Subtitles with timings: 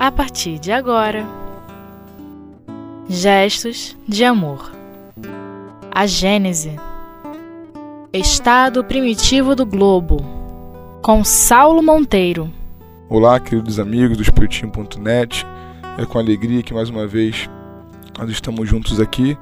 [0.00, 1.26] a partir de agora.
[3.06, 4.72] Gestos de amor.
[5.90, 6.74] A Gênese.
[8.10, 10.24] Estado primitivo do globo.
[11.02, 12.50] Com Saulo Monteiro.
[13.10, 15.46] Olá, queridos amigos do Espiritinho.net.
[15.98, 17.50] É com alegria que mais uma vez
[18.18, 19.36] nós estamos juntos aqui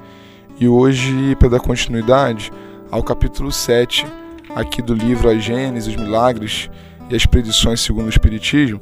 [0.59, 2.51] e hoje, para dar continuidade
[2.91, 4.05] ao capítulo 7
[4.53, 6.69] aqui do livro A Gênese, os Milagres
[7.09, 8.81] e as Predições segundo o Espiritismo,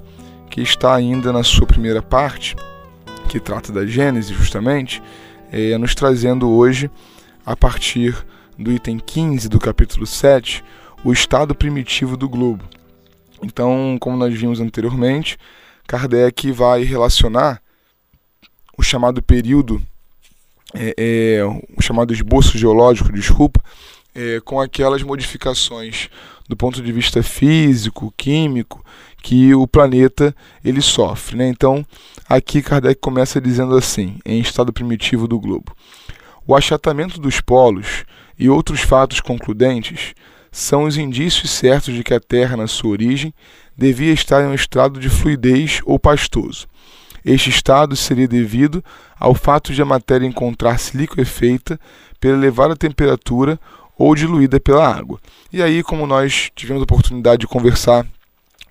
[0.49, 2.55] que está ainda na sua primeira parte,
[3.29, 5.01] que trata da Gênese justamente,
[5.51, 6.89] é, nos trazendo hoje,
[7.45, 8.25] a partir
[8.57, 10.63] do item 15 do capítulo 7,
[11.03, 12.63] o estado primitivo do globo.
[13.41, 15.37] Então, como nós vimos anteriormente,
[15.85, 17.61] Kardec vai relacionar
[18.77, 19.81] o chamado período,
[20.73, 23.61] é, é, o chamado esboço geológico, desculpa,
[24.17, 26.09] é, com aquelas modificações
[26.49, 28.83] do ponto de vista físico, químico,
[29.21, 31.37] que o planeta ele sofre.
[31.37, 31.47] Né?
[31.47, 31.85] Então,
[32.27, 35.75] aqui Kardec começa dizendo assim, em estado primitivo do globo:
[36.47, 38.05] o achatamento dos polos
[38.39, 40.15] e outros fatos concludentes
[40.51, 43.31] são os indícios certos de que a Terra, na sua origem,
[43.77, 46.65] devia estar em um estado de fluidez ou pastoso.
[47.23, 48.83] Este estado seria devido
[49.19, 51.79] ao fato de a matéria encontrar-se liquefeita
[52.19, 53.59] pela elevada temperatura
[53.97, 55.19] ou diluída pela água.
[55.51, 58.05] E aí, como nós tivemos a oportunidade de conversar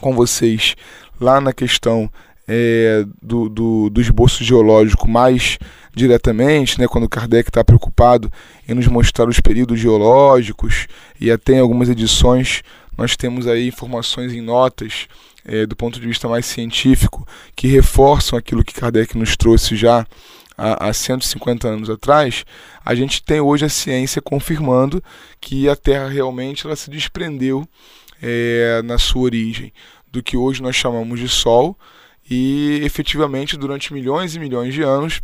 [0.00, 0.76] com vocês
[1.20, 2.10] lá na questão
[2.46, 5.58] é, do, do, do esboço geológico mais
[5.94, 8.30] diretamente, né, quando Kardec está preocupado
[8.68, 10.86] em nos mostrar os períodos geológicos
[11.20, 12.62] e até em algumas edições
[12.96, 15.08] nós temos aí informações em notas
[15.44, 20.06] é, do ponto de vista mais científico que reforçam aquilo que Kardec nos trouxe já
[20.56, 22.44] há, há 150 anos atrás,
[22.84, 25.02] a gente tem hoje a ciência confirmando
[25.40, 27.66] que a Terra realmente ela se desprendeu
[28.22, 29.72] é, na sua origem
[30.10, 31.76] do que hoje nós chamamos de Sol
[32.28, 35.20] e efetivamente durante milhões e milhões de anos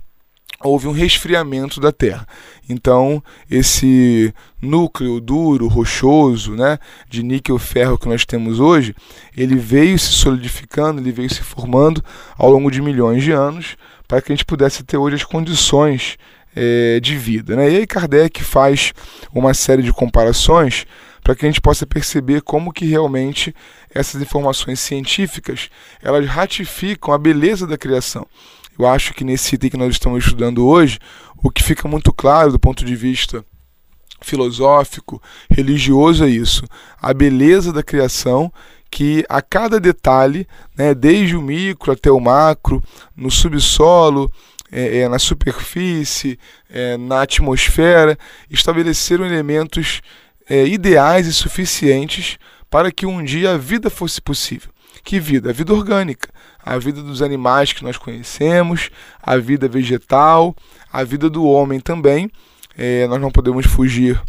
[0.63, 2.27] houve um resfriamento da Terra.
[2.69, 6.79] Então, esse núcleo duro, rochoso, né,
[7.09, 8.95] de níquel-ferro que nós temos hoje,
[9.37, 12.03] ele veio se solidificando, ele veio se formando
[12.37, 13.77] ao longo de milhões de anos
[14.13, 16.19] para que a gente pudesse ter hoje as condições
[16.55, 17.57] é, de vida.
[17.57, 17.71] Né?
[17.71, 18.93] E aí Kardec faz
[19.33, 20.85] uma série de comparações
[21.25, 23.55] para que a gente possa perceber como que realmente
[23.89, 25.71] essas informações científicas
[26.03, 28.27] elas ratificam a beleza da criação.
[28.79, 30.99] Eu acho que nesse item que nós estamos estudando hoje,
[31.43, 33.43] o que fica muito claro do ponto de vista
[34.21, 36.65] filosófico, religioso é isso,
[37.01, 38.53] a beleza da criação
[38.93, 42.85] que a cada detalhe, né, desde o micro até o macro,
[43.17, 44.31] no subsolo,
[44.71, 46.39] é, é, na superfície,
[46.69, 48.19] é, na atmosfera,
[48.51, 50.03] estabeleceram elementos
[50.47, 52.37] é, ideais e suficientes
[52.69, 54.71] para que um dia a vida fosse possível.
[55.03, 55.49] Que vida?
[55.49, 56.29] A vida orgânica,
[56.63, 58.91] a vida dos animais que nós conhecemos,
[59.23, 60.55] a vida vegetal,
[60.93, 62.31] a vida do homem também.
[62.77, 64.21] É, nós não podemos fugir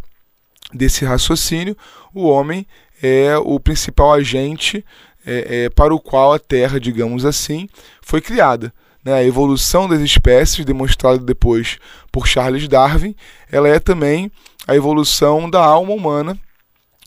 [0.74, 1.76] desse raciocínio.
[2.14, 2.66] O homem
[3.04, 4.84] é o principal agente
[5.26, 7.68] é, é, para o qual a Terra, digamos assim,
[8.02, 8.74] foi criada.
[9.04, 9.14] Né?
[9.14, 11.78] A evolução das espécies, demonstrada depois
[12.10, 13.14] por Charles Darwin,
[13.52, 14.32] ela é também
[14.66, 16.40] a evolução da alma humana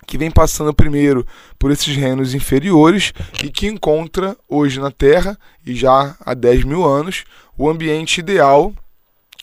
[0.07, 1.27] que vem passando primeiro
[1.59, 3.13] por esses reinos inferiores
[3.43, 5.37] e que encontra hoje na Terra,
[5.67, 7.25] e já há 10 mil anos,
[7.59, 8.73] o ambiente ideal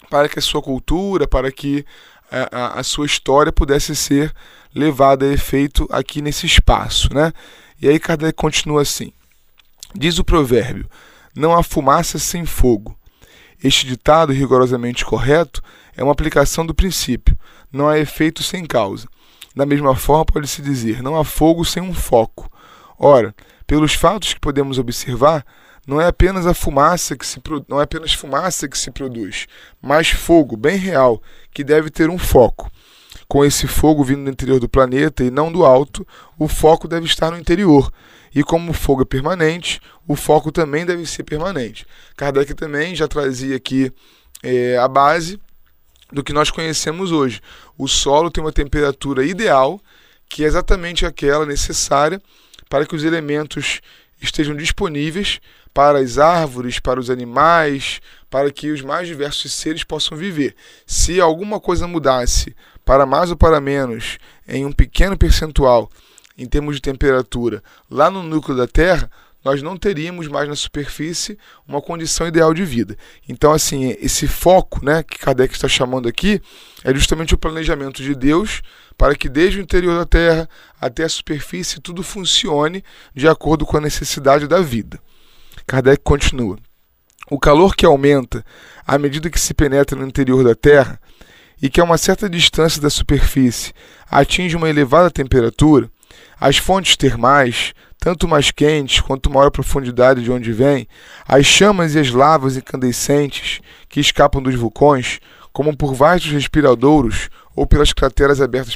[0.09, 1.85] para que a sua cultura, para que
[2.31, 4.33] a, a, a sua história pudesse ser
[4.73, 7.13] levada a efeito aqui nesse espaço.
[7.13, 7.31] Né?
[7.81, 9.11] E aí Kardec continua assim:
[9.95, 10.89] diz o provérbio,
[11.35, 12.97] não há fumaça sem fogo.
[13.63, 15.61] Este ditado rigorosamente correto
[15.95, 17.37] é uma aplicação do princípio,
[17.71, 19.07] não há efeito sem causa.
[19.55, 22.51] Da mesma forma, pode-se dizer: não há fogo sem um foco.
[22.97, 23.35] Ora,
[23.67, 25.45] pelos fatos que podemos observar,
[25.85, 29.47] não é apenas a fumaça que se não é apenas fumaça que se produz,
[29.81, 32.71] mas fogo bem real que deve ter um foco.
[33.33, 36.05] Com esse fogo vindo do interior do planeta e não do alto,
[36.37, 37.91] o foco deve estar no interior.
[38.31, 41.83] E como o fogo é permanente, o foco também deve ser permanente.
[42.15, 43.91] Kardec também já trazia aqui
[44.43, 45.39] é, a base
[46.11, 47.41] do que nós conhecemos hoje.
[47.75, 49.81] O solo tem uma temperatura ideal,
[50.29, 52.21] que é exatamente aquela necessária
[52.69, 53.81] para que os elementos
[54.21, 55.39] estejam disponíveis
[55.73, 57.99] para as árvores, para os animais,
[58.29, 60.55] para que os mais diversos seres possam viver.
[60.85, 62.55] Se alguma coisa mudasse
[62.85, 64.17] para mais ou para menos
[64.47, 65.89] em um pequeno percentual
[66.37, 69.09] em termos de temperatura lá no núcleo da Terra,
[69.43, 71.37] nós não teríamos mais na superfície
[71.67, 72.97] uma condição ideal de vida.
[73.27, 76.41] Então, assim, esse foco né, que Kardec está chamando aqui
[76.83, 78.61] é justamente o planejamento de Deus
[78.97, 80.49] para que desde o interior da Terra
[80.79, 82.83] até a superfície tudo funcione
[83.13, 84.99] de acordo com a necessidade da vida.
[85.73, 86.59] Kardec continua.
[87.31, 88.45] O calor que aumenta
[88.85, 90.99] à medida que se penetra no interior da Terra
[91.59, 93.73] e que a uma certa distância da superfície
[94.07, 95.89] atinge uma elevada temperatura,
[96.39, 100.87] as fontes termais, tanto mais quentes quanto maior a profundidade de onde vêm,
[101.27, 103.59] as chamas e as lavas incandescentes
[103.89, 105.19] que escapam dos vulcões,
[105.51, 108.75] como por vastos respiradouros ou pelas crateras abertas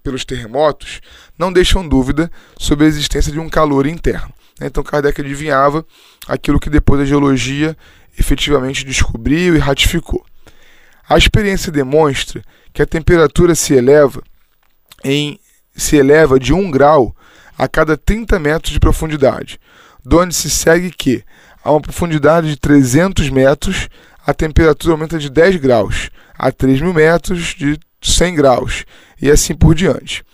[0.00, 1.00] pelos terremotos,
[1.36, 4.32] não deixam dúvida sobre a existência de um calor interno.
[4.60, 5.84] Então Kardec adivinhava
[6.26, 7.76] aquilo que depois a geologia
[8.18, 10.24] efetivamente descobriu e ratificou.
[11.08, 12.42] A experiência demonstra
[12.72, 14.22] que a temperatura se eleva
[15.04, 15.38] em
[15.74, 17.14] se eleva de 1 grau
[17.56, 19.60] a cada 30 metros de profundidade,
[20.02, 21.22] donde se segue que
[21.62, 23.88] a uma profundidade de 300 metros
[24.26, 28.84] a temperatura aumenta de 10 graus, a 3 mil metros de 100 graus
[29.20, 30.24] e assim por diante.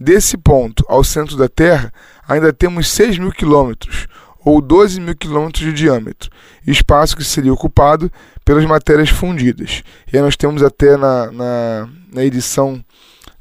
[0.00, 1.92] Desse ponto ao centro da Terra,
[2.26, 4.08] ainda temos 6 mil quilômetros,
[4.42, 6.30] ou 12 mil quilômetros de diâmetro,
[6.66, 8.10] espaço que seria ocupado
[8.42, 9.82] pelas matérias fundidas.
[10.10, 12.82] E aí nós temos até na, na, na edição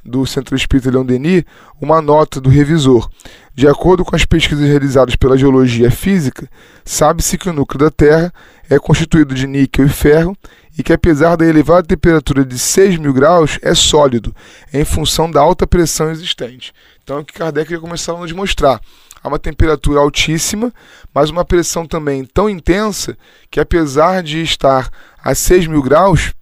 [0.10, 1.44] do Centro Espírita Leão Denis
[1.80, 3.10] uma nota do revisor.
[3.54, 6.50] De acordo com as pesquisas realizadas pela geologia física,
[6.84, 8.34] sabe-se que o núcleo da Terra
[8.70, 10.36] é constituído de níquel e ferro
[10.78, 14.36] e que, apesar da elevada temperatura de 6 mil graus, é sólido,
[14.74, 16.74] em função da alta pressão existente.
[17.04, 18.80] Então é o que Kardec ia começar a nos mostrar.
[19.22, 20.74] Há uma temperatura altíssima,
[21.14, 23.18] mas uma pressão também tão intensa
[23.52, 24.90] que, apesar de estar
[25.22, 26.34] a 6 mil graus,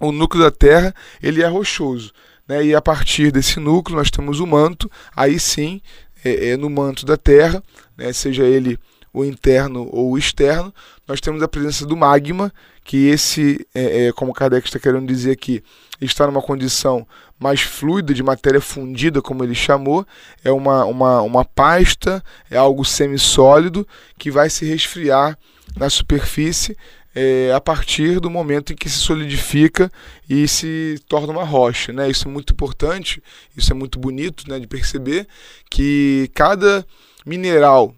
[0.00, 2.12] o núcleo da Terra ele é rochoso.
[2.48, 2.64] Né?
[2.64, 5.80] E a partir desse núcleo nós temos o manto, aí sim,
[6.24, 7.62] é, é no manto da Terra,
[7.96, 8.12] né?
[8.12, 8.78] seja ele
[9.12, 10.72] o interno ou o externo,
[11.06, 12.52] nós temos a presença do magma,
[12.84, 15.62] que esse, é, é, como Kardec está querendo dizer aqui,
[16.00, 17.06] está numa condição
[17.38, 20.06] mais fluida, de matéria fundida, como ele chamou,
[20.44, 23.86] é uma, uma, uma pasta, é algo semissólido
[24.18, 25.38] que vai se resfriar
[25.76, 26.76] na superfície
[27.20, 29.90] é, a partir do momento em que se solidifica
[30.30, 31.92] e se torna uma rocha.
[31.92, 32.08] Né?
[32.08, 33.20] Isso é muito importante,
[33.56, 35.26] isso é muito bonito né, de perceber
[35.68, 36.86] que cada
[37.26, 37.92] mineral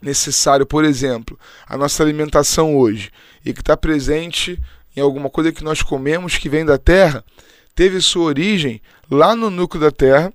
[0.00, 1.36] necessário, por exemplo,
[1.66, 3.10] a nossa alimentação hoje
[3.44, 4.56] e que está presente
[4.96, 7.24] em alguma coisa que nós comemos que vem da terra,
[7.74, 8.80] teve sua origem
[9.10, 10.32] lá no núcleo da terra,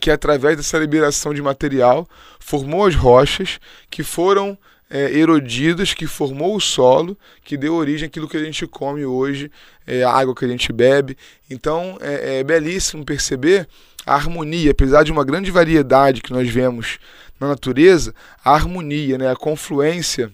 [0.00, 2.08] que através dessa liberação de material
[2.40, 4.58] formou as rochas que foram
[4.90, 9.50] é, erodidas, que formou o solo, que deu origem àquilo que a gente come hoje,
[9.86, 11.16] é, a água que a gente bebe.
[11.50, 13.68] Então é, é belíssimo perceber
[14.06, 16.98] a harmonia, apesar de uma grande variedade que nós vemos
[17.38, 18.14] na natureza,
[18.44, 20.32] a harmonia, né, a confluência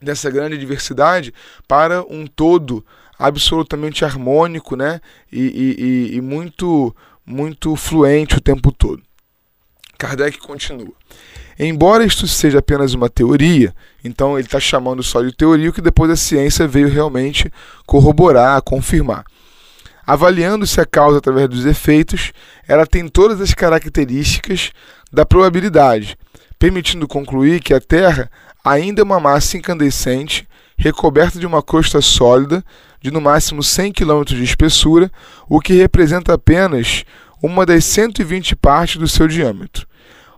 [0.00, 1.32] dessa grande diversidade
[1.66, 2.84] para um todo
[3.18, 5.00] absolutamente harmônico né,
[5.32, 6.94] e, e, e muito,
[7.26, 9.02] muito fluente o tempo todo.
[9.98, 10.92] Kardec continua.
[11.58, 13.74] Embora isto seja apenas uma teoria,
[14.04, 17.52] então ele está chamando só de teoria, o que depois a ciência veio realmente
[17.84, 19.24] corroborar, confirmar.
[20.06, 22.32] Avaliando-se a causa através dos efeitos,
[22.66, 24.70] ela tem todas as características
[25.12, 26.16] da probabilidade,
[26.58, 28.30] permitindo concluir que a Terra
[28.64, 30.48] ainda é uma massa incandescente
[30.78, 32.64] recoberta de uma crosta sólida
[33.00, 35.10] de no máximo 100 km de espessura,
[35.48, 37.04] o que representa apenas
[37.42, 39.86] uma das 120 partes do seu diâmetro.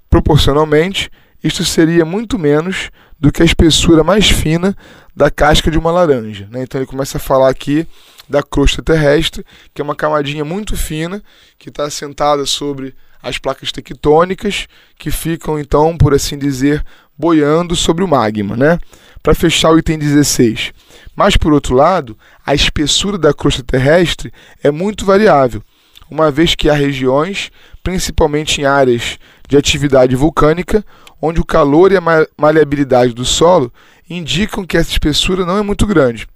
[0.09, 1.11] Proporcionalmente,
[1.43, 4.77] isto seria muito menos do que a espessura mais fina
[5.15, 6.49] da casca de uma laranja.
[6.51, 6.63] Né?
[6.63, 7.87] Então ele começa a falar aqui
[8.29, 11.23] da crosta terrestre, que é uma camadinha muito fina
[11.59, 14.67] que está assentada sobre as placas tectônicas
[14.99, 16.85] que ficam então, por assim dizer,
[17.19, 18.79] boiando sobre o magma, né?
[19.23, 20.73] Para fechar o item 16.
[21.15, 22.17] Mas por outro lado,
[22.47, 25.63] a espessura da crosta terrestre é muito variável,
[26.11, 27.51] uma vez que há regiões,
[27.83, 30.85] principalmente em áreas de atividade vulcânica,
[31.23, 32.03] onde o calor e a
[32.37, 33.73] maleabilidade do solo
[34.09, 36.27] indicam que essa espessura não é muito grande.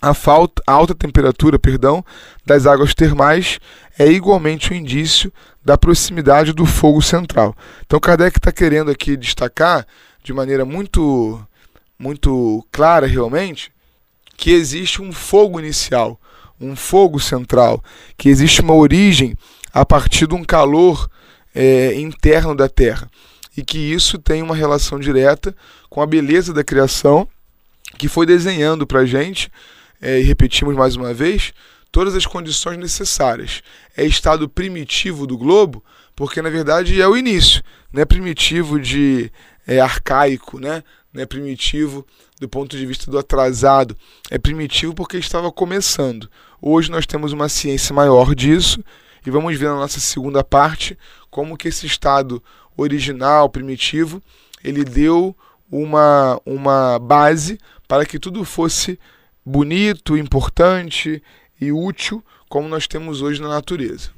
[0.00, 2.04] A, falta, a alta temperatura perdão,
[2.46, 3.58] das águas termais
[3.98, 5.32] é igualmente um indício
[5.64, 7.54] da proximidade do fogo central.
[7.84, 9.86] Então Kardec está querendo aqui destacar
[10.22, 11.40] de maneira muito,
[11.98, 13.72] muito clara realmente
[14.36, 16.18] que existe um fogo inicial,
[16.60, 17.82] um fogo central,
[18.16, 19.36] que existe uma origem
[19.72, 21.08] a partir de um calor
[21.54, 23.10] é, interno da Terra
[23.56, 25.54] e que isso tem uma relação direta
[25.88, 27.26] com a beleza da criação
[27.98, 29.50] que foi desenhando para a gente
[30.00, 31.52] é, e repetimos mais uma vez,
[31.92, 33.62] todas as condições necessárias.
[33.96, 37.62] É estado primitivo do globo, porque na verdade é o início,
[37.92, 39.30] não é primitivo de
[39.66, 40.82] é, arcaico, né?
[41.12, 42.06] não é primitivo
[42.40, 43.94] do ponto de vista do atrasado,
[44.30, 46.28] é primitivo porque estava começando.
[46.60, 48.82] Hoje nós temos uma ciência maior disso
[49.24, 50.98] e vamos ver na nossa segunda parte
[51.30, 52.42] como que esse estado
[52.76, 54.22] original, primitivo,
[54.64, 55.36] ele deu
[55.70, 58.98] uma, uma base para que tudo fosse
[59.44, 61.22] bonito, importante
[61.60, 64.10] e útil, como nós temos hoje na natureza.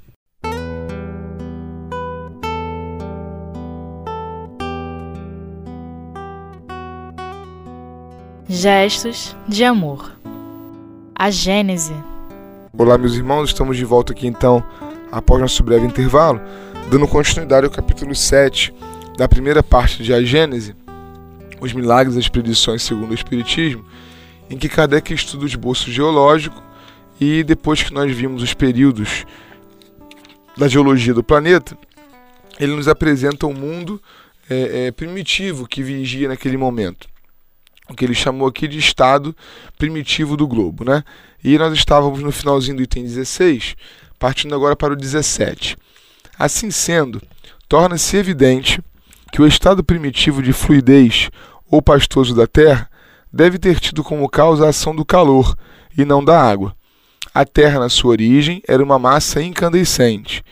[8.54, 10.12] Gestos de amor.
[11.14, 11.94] A Gênese.
[12.76, 14.62] Olá, meus irmãos, estamos de volta aqui então,
[15.10, 16.38] após nosso breve intervalo,
[16.90, 18.74] dando continuidade ao capítulo 7
[19.16, 20.76] da primeira parte de A Gênese,
[21.62, 23.86] os milagres das predições segundo o Espiritismo,
[24.50, 26.62] em que Kardec estuda o esboço geológico
[27.18, 29.24] e depois que nós vimos os períodos
[30.58, 31.74] da geologia do planeta,
[32.60, 33.98] ele nos apresenta um mundo
[34.50, 37.11] é, é, primitivo que vigia naquele momento
[37.88, 39.34] o que ele chamou aqui de estado
[39.76, 41.02] primitivo do globo, né?
[41.42, 43.74] E nós estávamos no finalzinho do item 16,
[44.18, 45.76] partindo agora para o 17.
[46.38, 47.20] Assim sendo,
[47.68, 48.80] torna-se evidente
[49.32, 51.30] que o estado primitivo de fluidez
[51.68, 52.88] ou pastoso da Terra
[53.32, 55.56] deve ter tido como causa a ação do calor
[55.96, 56.74] e não da água.
[57.34, 60.44] A Terra, na sua origem, era uma massa incandescente.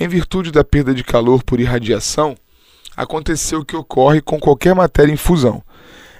[0.00, 2.34] Em virtude da perda de calor por irradiação,
[2.96, 5.62] aconteceu o que ocorre com qualquer matéria em fusão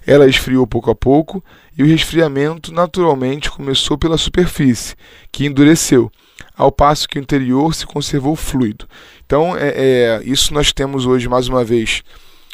[0.07, 1.45] ela esfriou pouco a pouco
[1.77, 4.95] e o resfriamento naturalmente começou pela superfície,
[5.31, 6.11] que endureceu,
[6.57, 8.87] ao passo que o interior se conservou fluido.
[9.25, 12.03] Então, é, é, isso nós temos hoje, mais uma vez,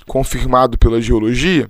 [0.07, 1.69] confirmado pela geologia.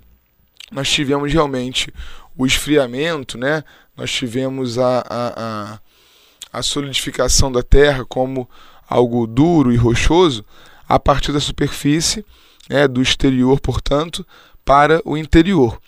[0.70, 1.92] Nós tivemos realmente
[2.37, 3.64] o esfriamento, né?
[3.97, 5.78] nós tivemos a, a, a,
[6.52, 8.49] a solidificação da Terra como
[8.88, 10.44] algo duro e rochoso
[10.88, 12.25] a partir da superfície,
[12.68, 14.26] né, do exterior, portanto,
[14.68, 15.80] para o interior.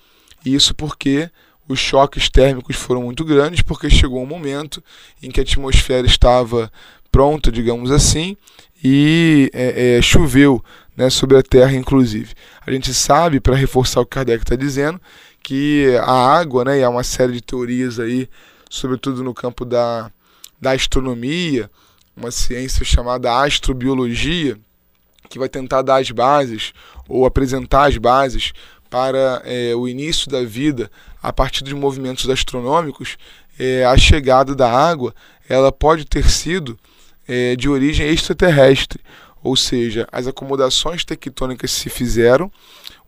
[0.42, 1.28] Isso porque
[1.68, 4.82] os choques térmicos foram muito grandes, porque chegou um momento
[5.22, 6.72] em que a atmosfera estava
[7.12, 8.38] pronta, digamos assim,
[8.82, 10.64] e é, é, choveu
[10.96, 12.32] né, sobre a Terra, inclusive.
[12.66, 14.99] A gente sabe, para reforçar o que Kardec está dizendo,
[15.42, 18.30] que a água, né, e há uma série de teorias aí,
[18.70, 20.10] sobretudo no campo da,
[20.58, 21.70] da astronomia,
[22.16, 24.58] uma ciência chamada astrobiologia,
[25.30, 26.75] que vai tentar dar as bases
[27.08, 28.52] ou apresentar as bases
[28.90, 30.90] para é, o início da vida
[31.22, 33.16] a partir dos movimentos astronômicos,
[33.58, 35.14] é, a chegada da água
[35.49, 36.78] ela pode ter sido
[37.28, 39.00] é, de origem extraterrestre,
[39.42, 42.50] ou seja, as acomodações tectônicas se fizeram,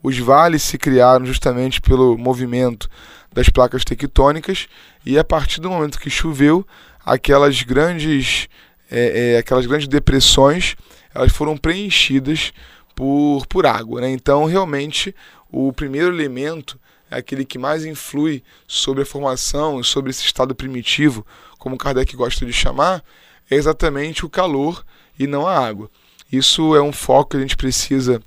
[0.03, 2.89] os vales se criaram justamente pelo movimento
[3.33, 4.69] das placas tectônicas
[5.05, 6.67] e a partir do momento que choveu,
[7.05, 8.49] aquelas grandes,
[8.91, 10.77] é, é, aquelas grandes depressões
[11.15, 12.53] elas foram preenchidas
[12.95, 14.01] por, por água.
[14.01, 14.11] Né?
[14.11, 15.15] Então, realmente,
[15.51, 16.79] o primeiro elemento
[17.11, 21.27] é aquele que mais influi sobre a formação, sobre esse estado primitivo,
[21.59, 23.05] como Kardec gosta de chamar,
[23.51, 24.85] é exatamente o calor
[25.19, 25.91] e não a água.
[26.33, 28.23] Isso é um foco que a gente precisa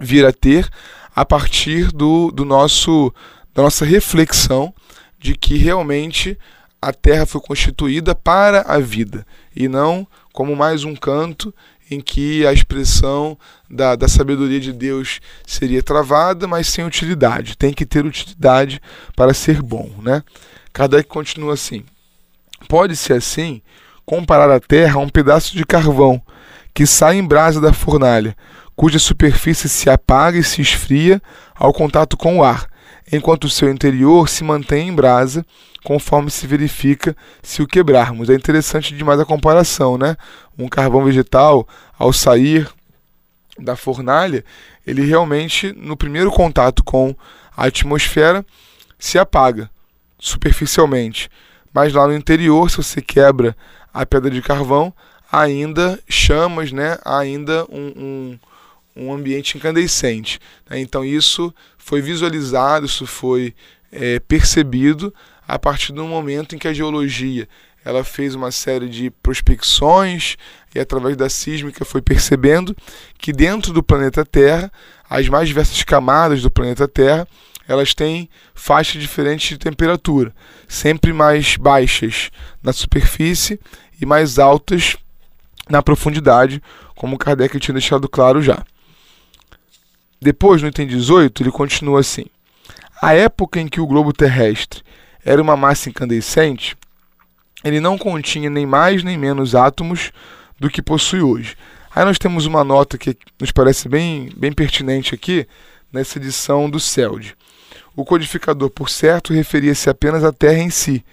[0.00, 0.68] vir a ter
[1.14, 3.14] a partir do, do nosso,
[3.54, 4.74] da nossa reflexão
[5.18, 6.38] de que realmente
[6.80, 11.52] a Terra foi constituída para a vida e não como mais um canto
[11.90, 13.38] em que a expressão
[13.70, 17.56] da, da sabedoria de Deus seria travada, mas sem utilidade.
[17.56, 18.80] Tem que ter utilidade
[19.16, 19.90] para ser bom.
[20.02, 20.22] Né?
[20.72, 21.84] Kardec continua assim:
[22.68, 23.62] pode-se assim
[24.04, 26.20] comparar a terra a um pedaço de carvão
[26.72, 28.36] que sai em brasa da fornalha,
[28.76, 31.20] cuja superfície se apaga e se esfria
[31.54, 32.68] ao contato com o ar,
[33.12, 35.44] enquanto o seu interior se mantém em brasa
[35.84, 38.28] conforme se verifica se o quebrarmos.
[38.28, 40.16] É interessante demais a comparação, né?
[40.58, 41.66] Um carvão vegetal,
[41.98, 42.68] ao sair
[43.58, 44.44] da fornalha,
[44.86, 47.14] ele realmente, no primeiro contato com
[47.56, 48.44] a atmosfera,
[48.98, 49.70] se apaga
[50.18, 51.30] superficialmente.
[51.72, 53.56] Mas lá no interior, se você quebra
[53.92, 54.92] a pedra de carvão,
[55.30, 56.98] ainda chamas, né?
[57.04, 58.38] ainda um, um,
[58.96, 60.40] um ambiente incandescente.
[60.68, 60.80] Né?
[60.80, 61.54] Então isso
[61.88, 63.54] foi visualizado, isso foi
[63.90, 65.12] é, percebido
[65.46, 67.48] a partir do momento em que a geologia
[67.82, 70.36] ela fez uma série de prospecções
[70.74, 72.76] e através da sísmica foi percebendo
[73.16, 74.70] que dentro do planeta Terra,
[75.08, 77.26] as mais diversas camadas do planeta Terra,
[77.66, 80.34] elas têm faixas diferentes de temperatura,
[80.68, 82.30] sempre mais baixas
[82.62, 83.58] na superfície
[83.98, 84.98] e mais altas
[85.70, 86.62] na profundidade,
[86.94, 88.62] como Kardec tinha deixado claro já.
[90.20, 92.26] Depois, no item 18, ele continua assim:
[93.00, 94.82] A época em que o globo terrestre
[95.24, 96.76] era uma massa incandescente,
[97.64, 100.12] ele não continha nem mais nem menos átomos
[100.58, 101.56] do que possui hoje.
[101.94, 105.46] Aí nós temos uma nota que nos parece bem, bem pertinente aqui,
[105.92, 107.34] nessa edição do CELD.
[107.96, 111.04] O codificador, por certo, referia-se apenas à Terra em si,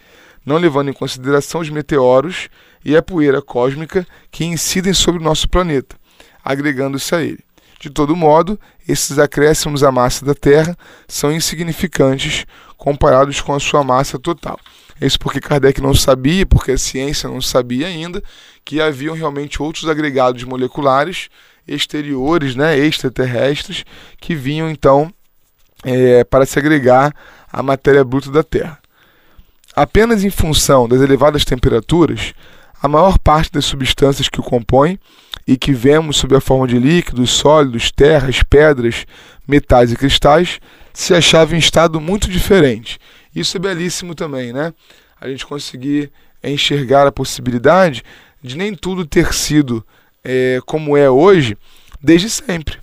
[0.46, 2.50] não levando em consideração os meteoros
[2.84, 5.96] e a poeira cósmica que incidem sobre o nosso planeta,
[6.44, 7.45] agregando-se a ele.
[7.80, 10.78] De todo modo, esses acréscimos à massa da Terra
[11.08, 12.46] são insignificantes
[12.78, 14.60] comparados com a sua massa total.
[15.00, 18.24] Isso porque Kardec não sabia, porque a ciência não sabia ainda,
[18.64, 21.30] que haviam realmente outros agregados moleculares
[21.68, 23.84] exteriores, né, extraterrestres,
[24.20, 25.12] que vinham então
[25.84, 27.14] é, para se agregar
[27.52, 28.80] à matéria bruta da Terra.
[29.76, 32.34] Apenas em função das elevadas temperaturas,
[32.82, 34.98] a maior parte das substâncias que o compõem
[35.48, 39.06] e que vemos sob a forma de líquidos, sólidos, terras, pedras,
[39.48, 40.60] metais e cristais
[40.94, 42.98] se achava em estado muito diferente.
[43.36, 44.74] Isso é belíssimo também, né?
[45.20, 46.12] A gente conseguir
[46.44, 48.04] enxergar a possibilidade
[48.42, 49.86] de nem tudo ter sido
[50.24, 51.58] é, como é hoje
[52.02, 52.80] desde sempre.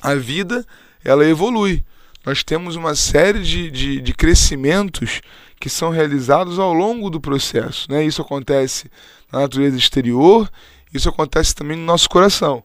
[0.00, 0.64] A vida
[1.04, 1.84] ela evolui.
[2.24, 5.20] Nós temos uma série de, de, de crescimentos
[5.58, 7.90] que são realizados ao longo do processo.
[7.90, 8.04] Né?
[8.04, 8.90] Isso acontece
[9.30, 10.50] na natureza exterior,
[10.92, 12.62] isso acontece também no nosso coração.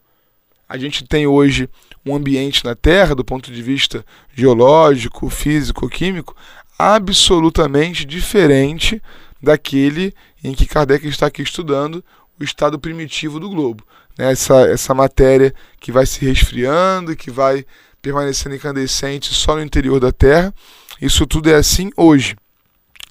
[0.67, 1.69] A gente tem hoje
[2.05, 4.05] um ambiente na Terra, do ponto de vista
[4.36, 6.36] geológico, físico, químico,
[6.77, 9.01] absolutamente diferente
[9.41, 12.03] daquele em que Kardec está aqui estudando
[12.39, 13.84] o estado primitivo do globo.
[14.17, 14.31] Né?
[14.31, 17.65] Essa, essa matéria que vai se resfriando, que vai
[18.01, 20.53] permanecendo incandescente só no interior da Terra.
[21.01, 22.36] Isso tudo é assim hoje.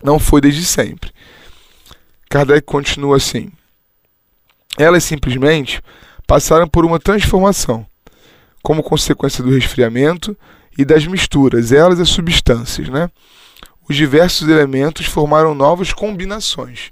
[0.02, 1.11] Não foi desde sempre.
[2.28, 3.50] Kardec continua assim.
[4.78, 5.83] Elas simplesmente
[6.26, 7.87] passaram por uma transformação,
[8.62, 10.37] como consequência do resfriamento
[10.76, 13.11] e das misturas, elas as substâncias, né?
[13.88, 16.90] Os diversos elementos formaram novas combinações.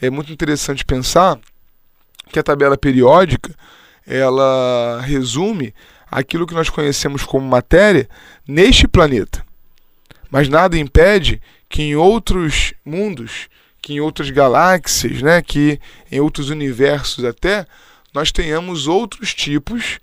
[0.00, 1.38] É muito interessante pensar
[2.32, 3.54] que a tabela periódica
[4.06, 5.74] ela resume
[6.10, 8.08] aquilo que nós conhecemos como matéria
[8.48, 9.44] neste planeta.
[10.30, 13.48] Mas nada impede que em outros mundos,
[13.82, 17.66] que em outras galáxias, né, que em outros universos até,
[18.12, 19.98] nós tenhamos outros tipos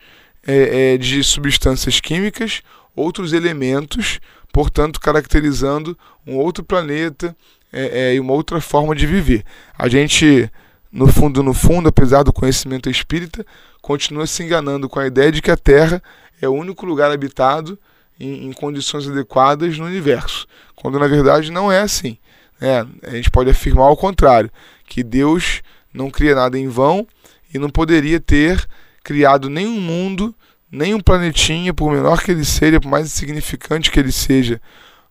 [0.46, 2.62] é, é, de substâncias químicas,
[2.96, 4.20] outros elementos,
[4.52, 7.36] portanto, caracterizando um outro planeta
[7.72, 9.44] é, é e uma outra forma de viver.
[9.78, 10.50] A gente
[10.92, 13.46] no fundo, no fundo, apesar do conhecimento espírita,
[13.82, 16.02] continua se enganando com a ideia de que a Terra
[16.42, 17.78] é o único lugar habitado
[18.20, 22.18] em, em condições adequadas no universo, quando na verdade não é assim.
[22.60, 24.50] É, a gente pode afirmar o contrário,
[24.86, 25.62] que Deus
[25.94, 27.08] não cria nada em vão
[27.54, 28.68] e não poderia ter
[29.04, 30.36] criado nenhum mundo,
[30.72, 34.62] nem um planetinha, por menor que ele seja, por mais insignificante que ele seja,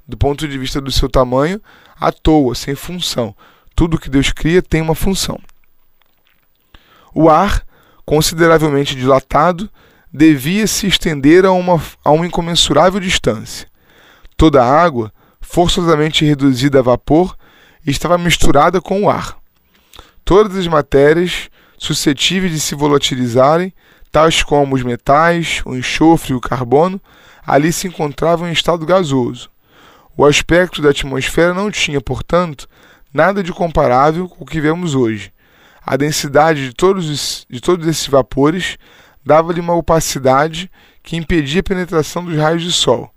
[0.06, 1.60] do ponto de vista do seu tamanho,
[1.98, 3.34] à toa, sem função.
[3.74, 5.38] Tudo que Deus cria tem uma função.
[7.14, 7.64] O ar,
[8.04, 9.70] consideravelmente dilatado,
[10.12, 13.68] devia se estender a uma, a uma incomensurável distância.
[14.36, 17.35] Toda a água, forçosamente reduzida a vapor,
[17.90, 19.36] estava misturada com o ar.
[20.24, 23.72] Todas as matérias suscetíveis de se volatilizarem,
[24.10, 27.00] tais como os metais, o enxofre e o carbono,
[27.46, 29.48] ali se encontravam em estado gasoso.
[30.16, 32.66] O aspecto da atmosfera não tinha, portanto,
[33.12, 35.32] nada de comparável com o que vemos hoje.
[35.84, 38.78] A densidade de todos, de todos esses vapores
[39.24, 40.70] dava-lhe uma opacidade
[41.02, 43.10] que impedia a penetração dos raios de sol.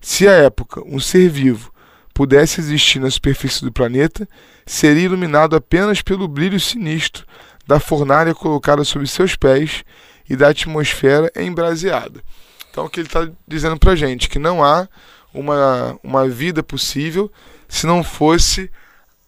[0.00, 1.72] Se à época um ser vivo
[2.18, 4.28] pudesse existir na superfície do planeta,
[4.66, 7.24] seria iluminado apenas pelo brilho sinistro
[7.64, 9.84] da fornalha colocada sob seus pés
[10.28, 12.20] e da atmosfera embraseada.
[12.68, 14.28] Então, o que ele está dizendo para a gente?
[14.28, 14.88] Que não há
[15.32, 17.30] uma, uma vida possível
[17.68, 18.68] se não fosse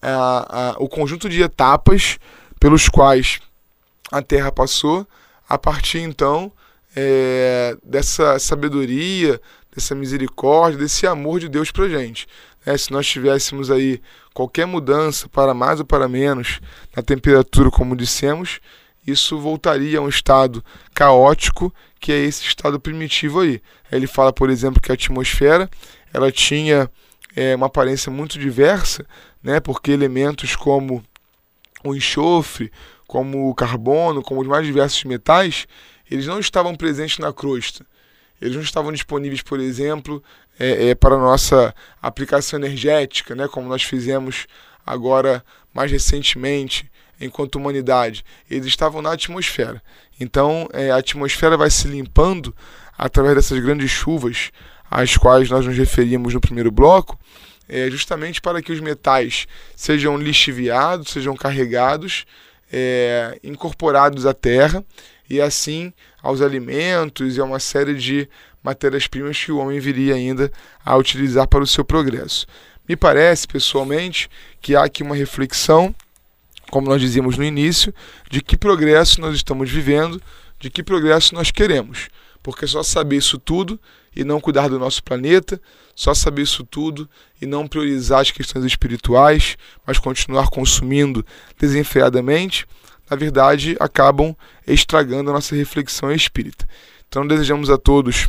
[0.03, 2.18] a, a, o conjunto de etapas
[2.59, 3.38] pelos quais
[4.11, 5.07] a Terra passou,
[5.48, 6.50] a partir então
[6.96, 9.40] é, dessa sabedoria,
[9.72, 12.26] dessa misericórdia, desse amor de Deus para gente.
[12.64, 14.01] É, se nós tivéssemos aí
[14.35, 16.61] qualquer mudança para mais ou para menos
[16.94, 18.61] na temperatura, como dissemos,
[19.07, 20.62] isso voltaria a um estado
[20.94, 23.62] caótico, que é esse estado primitivo aí.
[23.90, 25.68] Ele fala, por exemplo, que a atmosfera
[26.12, 26.90] ela tinha
[27.35, 29.07] é, uma aparência muito diversa,
[29.42, 31.03] né, porque elementos como
[31.85, 32.70] o enxofre,
[33.07, 35.66] como o carbono, como os mais diversos metais,
[36.11, 37.85] eles não estavam presentes na crosta.
[38.40, 40.22] Eles não estavam disponíveis, por exemplo,
[40.59, 44.46] é, é, para nossa aplicação energética, né, como nós fizemos
[44.87, 48.24] agora mais recentemente, enquanto humanidade.
[48.50, 49.83] Eles estavam na atmosfera.
[50.18, 52.55] Então, é, a atmosfera vai se limpando
[52.96, 54.50] através dessas grandes chuvas
[54.90, 57.18] às quais nós nos referimos no primeiro bloco,
[57.68, 62.26] é, justamente para que os metais sejam lixiviados, sejam carregados,
[62.72, 64.85] é, incorporados à terra
[65.29, 68.28] e assim aos alimentos e a uma série de
[68.62, 70.52] matérias-primas que o homem viria ainda
[70.85, 72.46] a utilizar para o seu progresso.
[72.88, 74.28] Me parece, pessoalmente,
[74.61, 75.94] que há aqui uma reflexão,
[76.70, 77.94] como nós dizíamos no início,
[78.30, 80.20] de que progresso nós estamos vivendo,
[80.59, 82.09] de que progresso nós queremos.
[82.42, 83.78] Porque só saber isso tudo
[84.14, 85.61] e não cuidar do nosso planeta,
[85.94, 87.09] só saber isso tudo
[87.40, 89.56] e não priorizar as questões espirituais,
[89.87, 91.24] mas continuar consumindo
[91.59, 92.66] desenfreadamente,
[93.11, 96.66] na verdade acabam estragando a nossa reflexão espírita.
[97.09, 98.29] Então desejamos a todos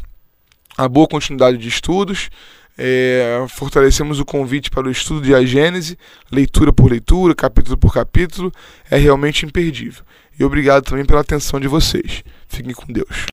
[0.77, 2.29] a boa continuidade de estudos.
[2.77, 5.97] É, fortalecemos o convite para o estudo de a Gênese,
[6.31, 8.51] leitura por leitura, capítulo por capítulo,
[8.89, 10.03] é realmente imperdível.
[10.39, 12.23] E obrigado também pela atenção de vocês.
[12.47, 13.27] Fiquem com Deus.